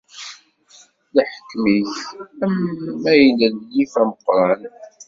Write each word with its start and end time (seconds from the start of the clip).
Leḥkwem-ik, 1.15 1.95
am 2.43 2.55
maylellif 3.01 3.93
ameqqran. 4.01 4.61